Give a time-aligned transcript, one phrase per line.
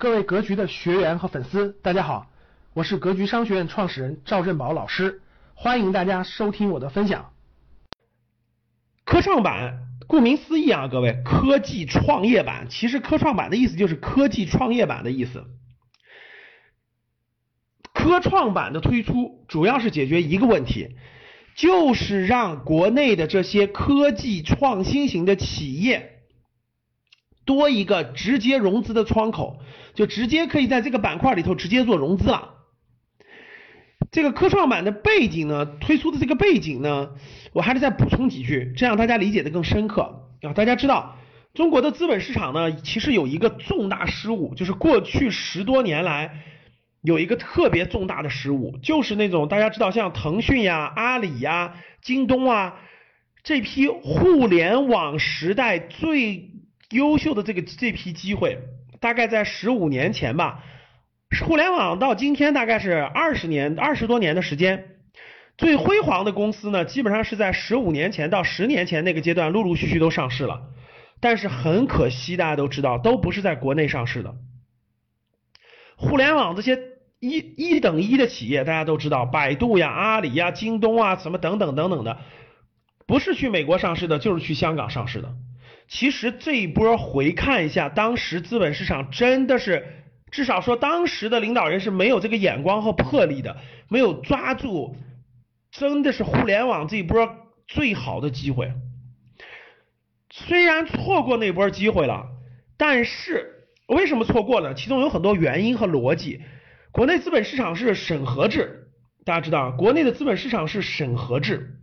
[0.00, 2.30] 各位格局的学员和粉丝，大家好，
[2.72, 5.22] 我是格局商学院创始人赵振宝老师，
[5.56, 7.32] 欢迎大家收听我的分享。
[9.04, 15.44] 科创板，顾名思义啊，各位，科技创业板，其实科创板的意思就是科技创业板的意思。
[17.92, 20.94] 科创板的推出主要是解决一个问题，
[21.56, 26.17] 就是让国内的这些科技创新型的企业
[27.48, 29.58] 多一个直接融资的窗口。
[29.94, 32.50] 就直接可以在这个板块里头直接做融资了。
[34.12, 37.10] 这个科创板的背景呢，推出的这个背景呢，
[37.52, 40.52] 我还是再补充几句，这样大家理解的更深刻啊。
[40.54, 41.16] 大家知道，
[41.52, 46.44] 中国的资本市场呢，其实有一个重大失误，就是过去十多年来
[47.02, 52.76] 有一个特别重大的失误，就是那种大家知道像腾讯呀、阿里呀、京东啊
[53.42, 56.52] 这批互联网时代最
[56.90, 58.58] 优秀的这个这批机会。
[59.00, 60.64] 大概在十五年前吧，
[61.46, 64.96] 互联网到今天大概是二十年、二十多年的时间。
[65.56, 70.62] 最辉煌的公司呢，基本上是在十五年前到十年前那个阶段，陆陆续续都上市了。
[71.20, 74.36] 但是很可惜，大家都知道，都不是在国内上市的。
[75.96, 76.78] 互联网这些
[77.18, 82.18] 一一等一的企业，大家都知道，百度呀、阿里呀、京东啊，什么等等等等的，
[83.06, 85.34] 不是去美国上市的，就是去香港上市的。
[85.88, 89.86] 其实这一波回看一下，当时资本市场真的是，
[90.30, 93.56] 至少说当时的领导人是没有这个眼光和魄力的，
[93.88, 94.96] 没有抓住，
[95.70, 97.34] 真的是互联网这一波
[97.66, 98.70] 最好的机会。
[100.30, 102.26] 虽然错过那波机会了，
[102.76, 104.74] 但是为什么错过了？
[104.74, 106.42] 其中有很多原因和逻辑。
[106.92, 108.90] 国内资本市场是审核制，
[109.24, 111.78] 大家知道，国内的资本市场是审核制，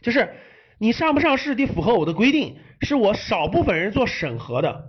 [0.00, 0.32] 就是
[0.78, 2.56] 你上不上市得符合我的规定。
[2.86, 4.84] 是我少部分人做审核的，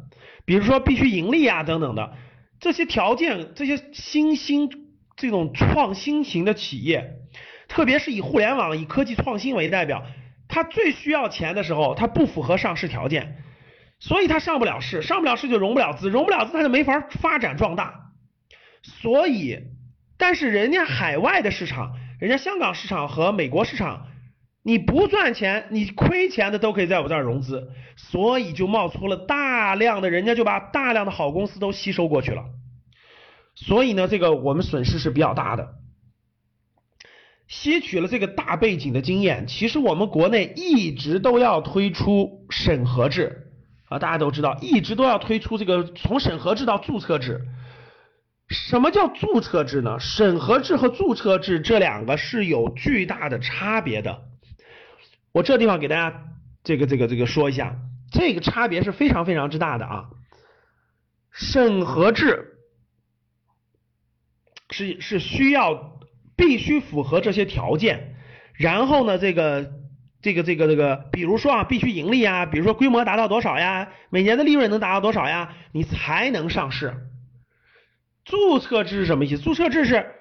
[0.45, 2.13] 比如说必须盈利啊等等的
[2.59, 4.69] 这些条件，这些新兴
[5.17, 7.15] 这种创新型的企业，
[7.67, 10.03] 特别是以互联网、以科技创新为代表，
[10.47, 13.43] 它最需要钱的时候，它不符合上市条件，
[13.99, 18.11] 所以它上不了市，上不了市就融不了资，融不了资它就没法发展壮大。
[18.83, 19.59] 所以，
[20.17, 24.07] 但是人家海外的市场，人家香港市场和美国市场。
[24.63, 32.45] 你不赚钱，你亏钱的都可以在我这儿融资，所以就冒出了大量的，人家就把大量的好公司都吸收过去了。
[33.55, 35.75] 所以呢，这个我们损失是比较大的。
[37.47, 43.47] 吸取了这个大背景的经验，其实我们国内一直都要推出审核制
[43.89, 47.41] 啊，大家都知道，一直都要推出这个从审核制到注册制。
[48.47, 49.99] 什么叫注册制呢？
[49.99, 54.30] 审核制和注册制这两个是有巨大的差别的。
[55.31, 56.23] 我这地方给大家
[56.63, 57.77] 这个这个这个说一下，
[58.11, 60.09] 这个差别是非常非常之大的啊。
[61.31, 62.57] 审核制
[64.69, 65.99] 是是需要
[66.35, 68.15] 必须符合这些条件，
[68.53, 69.71] 然后呢，这个
[70.21, 76.93] 这个这个这个，比如说啊，必须盈利啊，比如说规模达到多少呀，每年的利润能达到多少呀，你才能上市。
[78.25, 79.41] 注册制是什么意思？
[79.41, 80.13] 注册制是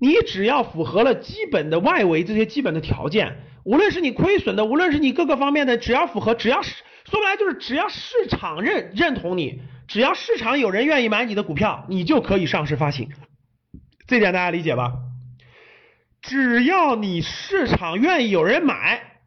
[0.00, 3.36] 你只要符合了基本的外围这些基本的条件。
[3.64, 6.74] 无论是你亏损的，无论是你各个方面的，只要符合，只要是
[7.04, 13.08] 说白了就是只要市场认认同你，只要市场有人愿意买你的股票，你就可以上市发行。
[14.06, 14.92] 这点大家理解吧？
[16.20, 19.18] 只要你市场愿意有人买，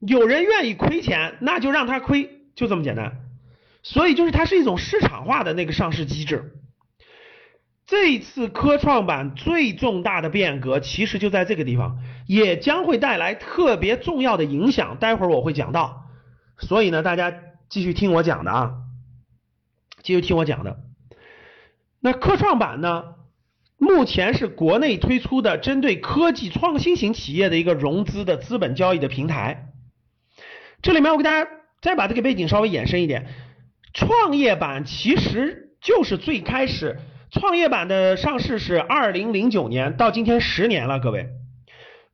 [0.00, 3.12] 有人愿意亏钱，那就让他亏，就这么简单。
[3.84, 6.52] 所以就是它是一种市场化的那个上市机制。
[7.96, 14.96] 这次科创板最重大的变革，其实就在这个地方，也将会带来特别重要的影响。
[14.98, 16.06] 待会儿我会讲到，
[16.58, 17.32] 所以呢，大家
[17.68, 18.72] 继续听我讲的啊，
[20.02, 20.78] 继续听我讲的。
[22.00, 23.04] 那科创板呢，
[23.78, 29.68] 目前是国内推出的针对科技创新型企业的一个融资的资本交易的平台。
[30.82, 31.48] 这里面我给大家
[31.80, 33.28] 再把这个背景稍微延伸一点，
[33.92, 36.98] 创业板其实就是最开始。
[37.34, 41.30] 创业板的上市是二零零九年，到今天十年了，各位。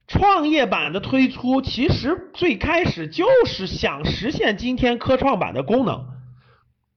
[0.09, 6.07] 创业板的推出其实最开始就是想实现今天科创板的功能，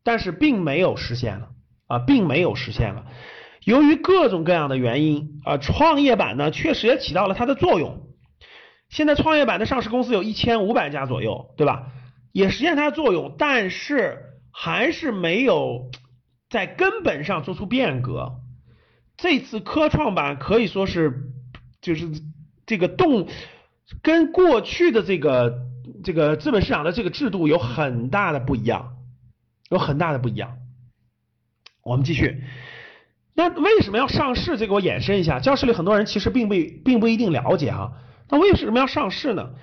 [0.05, 1.49] 但是并没有实现了
[1.87, 3.07] 啊，并没有实现了。
[3.65, 8.07] 由于各种各样的原因啊，创业板呢确实也起到了它的作用。
[8.89, 11.87] 现在创业板的上市公司有一千五百家左右，对吧？
[12.31, 14.17] 也实现它的作用，但是
[14.53, 15.91] 还是没有。
[16.53, 18.35] 在根本上做出变革，
[19.17, 21.31] 这次科创板可以说是
[21.81, 22.07] 就是
[22.67, 23.27] 这个动
[24.03, 25.63] 跟过去的这个
[26.03, 28.97] 这个资本市场的这个制度有很大的不一样，
[29.71, 30.59] 有很大的不一样。
[31.83, 32.43] 我们继续。
[33.33, 34.55] 那为什么要上市？
[34.59, 36.53] 这个我延伸一下，教室里很多人其实并不
[36.85, 37.93] 并不一定了解哈。
[38.29, 39.55] 那为什么要上市呢？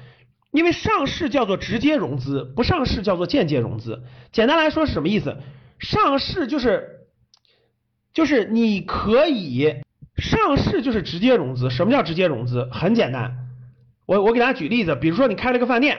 [0.51, 4.03] 因为上市叫做直接融资，不上市叫做间接融资。
[4.33, 5.37] 简单来说是什么意思？
[5.81, 7.01] 上市就是
[8.13, 9.83] 就是你可以
[10.17, 11.71] 上市就是直接融资。
[11.71, 12.69] 什么叫直接融资？
[12.71, 13.49] 很简单，
[14.07, 15.99] 我我给大家举例子，比如说你开了个饭店，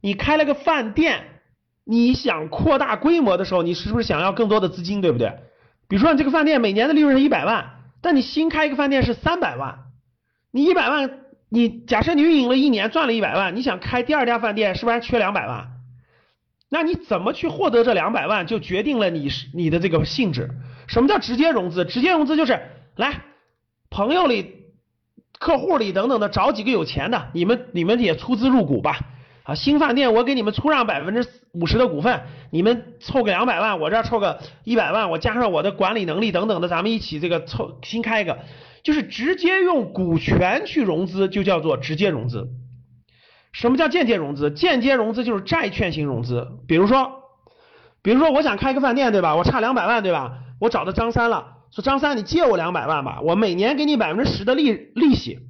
[0.00, 1.42] 你开了个饭店，
[1.84, 5.34] 你想扩大规模的时候，你是不是想要更多的资金，对不对？
[5.88, 7.70] 比如说你这个饭店每年的利润是一百万，
[8.00, 9.78] 但你新开一个饭店是三百万，
[10.50, 11.10] 你一百万，
[11.50, 15.77] 你假设你运营了一年赚了一百万，你想开第二家饭店是不是还缺两百万？
[16.70, 20.50] 那你怎么去获得这两百万，就决定了你是你的这个性质。
[20.86, 21.84] 什么叫直接融资？
[21.84, 22.60] 直接融资就是
[22.96, 23.22] 来
[23.90, 24.64] 朋友里、
[25.38, 28.98] 客户里等等的找几个有钱的，你们你们也出资入股吧。
[29.44, 32.20] 啊，新饭店我给你们出让百分之五十的股份，
[32.50, 38.40] 你们凑个两百万，我这凑个一百万，我加上我的管理能力等等的，咱们一起这个凑新开一个，
[38.82, 42.46] 就是直接用股权去融资，就叫做直接融资。
[43.58, 44.52] 什么叫间接融资？
[44.52, 46.46] 间接融资就是债券型融资。
[46.68, 47.24] 比如说，
[48.02, 49.34] 比如说我想开个饭店，对吧？
[49.34, 50.38] 我差两百万，对吧？
[50.60, 55.40] 我找到张三了，说张三你借我两百万吧，我每年给你百分之十的利利息。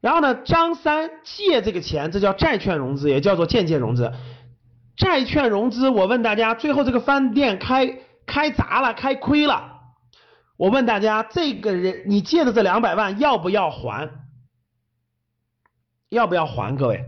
[0.00, 4.10] 然后呢，张三借这个钱，这叫债券融资，也叫做间接融资。
[4.96, 9.72] 债券融资，我问大家，最后这个饭店开开砸了，开亏了，
[10.56, 14.08] 我问大家，这个人你借的这两百万要不要还？
[16.14, 16.74] 要不要还？
[16.76, 17.04] 各位，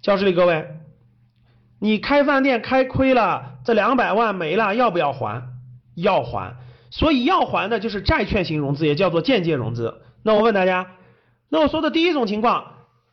[0.00, 0.66] 教室里各位，
[1.78, 5.42] 你开饭店开亏了，这两百万没了，要不要还？
[5.94, 6.56] 要还。
[6.90, 10.02] 所以要还的就是债券型融资，也叫做间接融资。
[10.22, 10.86] 那我问大家。
[11.48, 12.64] 那我说的第一种情况，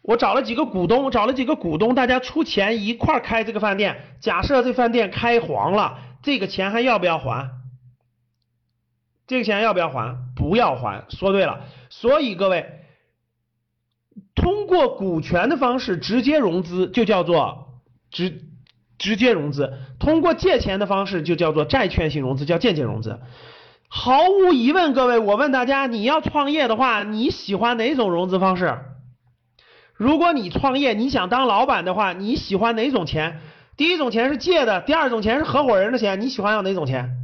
[0.01, 3.97] 我找了几个股东，找了几个股东，大家出钱一块开这个饭店。
[4.21, 7.49] 假设这饭店开黄了，这个钱还要不要还？
[9.27, 10.15] 这个钱要不要还？
[10.35, 11.03] 不要还。
[11.09, 11.61] 说对了。
[11.89, 12.65] 所以各位，
[14.39, 17.73] 通过股权的方式直接融资就叫做
[18.09, 18.41] 直
[18.97, 23.19] 直接融资，通过借钱的方式就叫做债券型融资，叫间接融资。
[23.89, 28.79] 毫无疑问，各位，我问大家，你要创业的话，你喜欢哪种融资方式？
[29.93, 33.41] 如果你创业，你想当老板的话，你喜欢哪种钱？
[33.75, 37.17] 第一种钱是借的，第二种钱是合伙人的钱，你喜欢要哪种钱？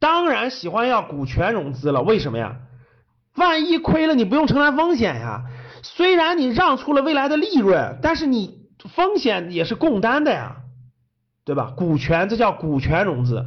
[0.00, 2.56] 当然喜欢要股权融资了，为什么呀？
[3.36, 5.44] 万一亏了，你不用承担风险呀。
[5.82, 8.58] 虽然你让出了未来的利润，但是你
[8.94, 10.56] 风险也是共担的呀，
[11.44, 11.72] 对吧？
[11.76, 13.44] 股权，这叫股权融资。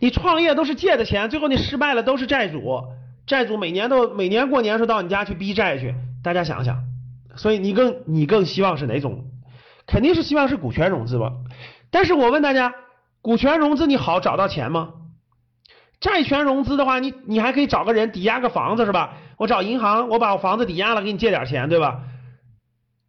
[0.00, 2.84] 你创业都是借的钱，最后你失败了都是债主，
[3.26, 6.84] 债主每年都每年过年时候到你家去逼债去，大家想想，
[7.34, 9.24] 所以你更你更希望是哪种？
[9.86, 11.32] 肯定是希望是股权融资吧。
[11.90, 12.74] 但是我问大家，
[13.22, 14.90] 股权融资你好找到钱吗？
[16.00, 19.16] 债权融资的话，你你还可以找个人抵押个房子是吧？
[19.36, 22.02] 我找银行，我把我房子抵押了，给你借点钱，对吧？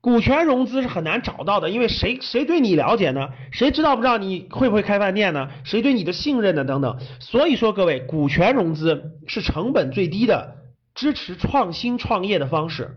[0.01, 3.29] 股权融资是很难找到的，因为谁谁对你了解呢？
[3.51, 5.49] 谁知道不知道你会不会开饭店呢？
[5.65, 6.63] 谁对你的信任呢？
[6.63, 6.97] 等等。
[7.19, 10.55] 所以说，各位，股权融资是成本最低的
[10.95, 12.95] 支持创新创业的方式。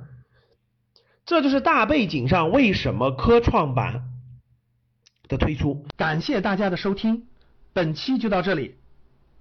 [1.26, 4.04] 这就是大背景上为什么科创板
[5.28, 5.84] 的推出。
[5.96, 7.24] 感谢大家的收听，
[7.72, 8.76] 本期就到这里。